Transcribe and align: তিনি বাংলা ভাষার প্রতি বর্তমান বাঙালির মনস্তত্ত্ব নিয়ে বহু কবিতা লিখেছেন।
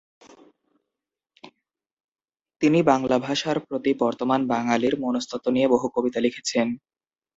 তিনি 2.61 2.79
বাংলা 2.83 3.17
ভাষার 3.19 3.57
প্রতি 3.67 3.91
বর্তমান 3.99 4.41
বাঙালির 4.47 4.93
মনস্তত্ত্ব 4.99 5.47
নিয়ে 5.49 5.67
বহু 5.67 5.87
কবিতা 5.95 6.19
লিখেছেন। 6.19 6.67